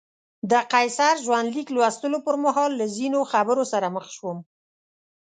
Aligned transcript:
د 0.51 0.53
قیصر 0.73 1.15
ژوندلیک 1.25 1.67
لوستلو 1.75 2.17
پر 2.25 2.35
مهال 2.45 2.71
له 2.79 2.85
ځینو 2.97 3.19
خبرو 3.31 3.63
سره 3.71 3.87
مخ 3.95 4.05
شوم. 4.15 4.37